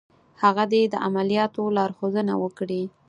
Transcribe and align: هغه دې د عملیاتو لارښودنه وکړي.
هغه 0.43 0.63
دې 0.71 0.81
د 0.93 0.95
عملیاتو 1.07 1.63
لارښودنه 1.77 2.33
وکړي. 2.43 2.83